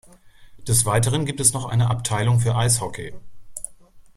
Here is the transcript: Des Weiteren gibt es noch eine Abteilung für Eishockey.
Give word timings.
Des 0.67 0.87
Weiteren 0.87 1.27
gibt 1.27 1.39
es 1.39 1.53
noch 1.53 1.65
eine 1.65 1.91
Abteilung 1.91 2.39
für 2.39 2.55
Eishockey. 2.55 3.13